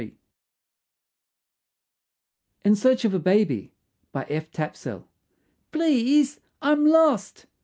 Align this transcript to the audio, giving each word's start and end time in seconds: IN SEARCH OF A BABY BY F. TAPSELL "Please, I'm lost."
IN 2.65 2.75
SEARCH 2.75 3.05
OF 3.05 3.13
A 3.13 3.19
BABY 3.19 3.71
BY 4.11 4.25
F. 4.29 4.49
TAPSELL 4.49 5.07
"Please, 5.71 6.39
I'm 6.59 6.87
lost." 6.87 7.45